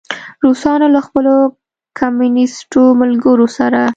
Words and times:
روسانو 0.45 0.87
له 0.95 0.99
خپلو 1.07 1.33
کمونیسټو 1.99 2.83
ملګرو 3.01 3.47
سره. 3.57 3.81